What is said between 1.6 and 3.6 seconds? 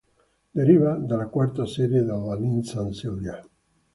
serie della Nissan Silvia.